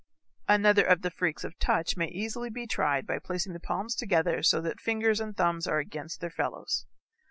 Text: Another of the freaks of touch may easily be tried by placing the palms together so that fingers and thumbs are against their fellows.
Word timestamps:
Another 0.47 0.83
of 0.83 1.03
the 1.03 1.11
freaks 1.11 1.43
of 1.43 1.59
touch 1.59 1.95
may 1.95 2.07
easily 2.07 2.49
be 2.49 2.65
tried 2.65 3.05
by 3.05 3.19
placing 3.19 3.53
the 3.53 3.59
palms 3.59 3.93
together 3.93 4.41
so 4.41 4.59
that 4.59 4.79
fingers 4.81 5.19
and 5.19 5.37
thumbs 5.37 5.67
are 5.67 5.77
against 5.77 6.21
their 6.21 6.31
fellows. 6.31 6.87